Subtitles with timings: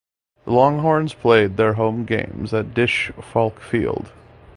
[0.45, 4.11] The Longhorns played their home games at Disch–Falk Field.